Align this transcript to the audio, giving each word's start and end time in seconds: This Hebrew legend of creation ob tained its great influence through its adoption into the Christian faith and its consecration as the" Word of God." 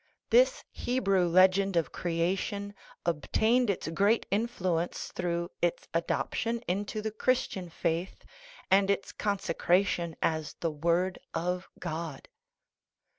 This 0.31 0.63
Hebrew 0.71 1.27
legend 1.27 1.77
of 1.77 1.91
creation 1.91 2.73
ob 3.05 3.31
tained 3.31 3.69
its 3.69 3.87
great 3.89 4.25
influence 4.31 5.11
through 5.11 5.51
its 5.61 5.87
adoption 5.93 6.63
into 6.67 7.03
the 7.03 7.11
Christian 7.11 7.69
faith 7.69 8.25
and 8.71 8.89
its 8.89 9.11
consecration 9.11 10.15
as 10.19 10.55
the" 10.55 10.71
Word 10.87 11.19
of 11.35 11.69
God." 11.77 12.29